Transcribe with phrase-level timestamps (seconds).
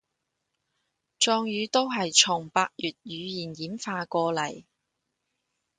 [1.19, 4.63] 壯語都係從百越語言演化過禮